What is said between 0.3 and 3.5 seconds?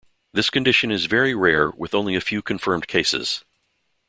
This condition is very rare with only a few confirmed cases.